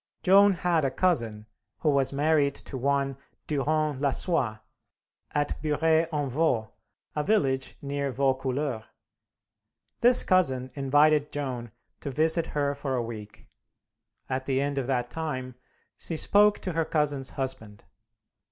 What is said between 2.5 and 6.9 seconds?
to one Durand Lassois, at Burey en Vaux,